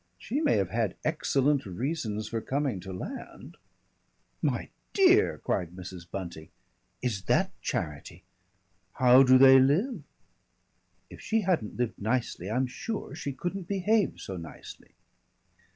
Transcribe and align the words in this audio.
She 0.17 0.41
may 0.41 0.57
have 0.57 0.71
had 0.71 0.95
excellent 1.05 1.63
reasons 1.67 2.27
for 2.27 2.41
coming 2.41 2.79
to 2.79 2.91
land" 2.91 3.55
"My 4.51 4.69
dear!" 4.93 5.37
cried 5.37 5.75
Mrs. 5.75 6.09
Bunting. 6.09 6.49
"Is 7.03 7.25
that 7.25 7.51
charity?" 7.61 8.23
"How 8.93 9.21
do 9.21 9.37
they 9.37 9.59
live?" 9.59 10.01
"If 11.11 11.21
she 11.21 11.41
hadn't 11.41 11.77
lived 11.77 12.01
nicely 12.01 12.49
I'm 12.49 12.65
sure 12.65 13.13
she 13.13 13.31
couldn't 13.31 13.67
behave 13.67 14.19
so 14.19 14.37
nicely." 14.37 14.95